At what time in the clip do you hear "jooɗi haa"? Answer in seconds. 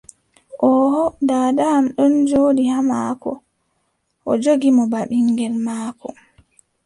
2.29-2.87